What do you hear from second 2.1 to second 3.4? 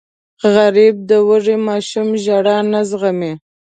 ژړا نه زغمي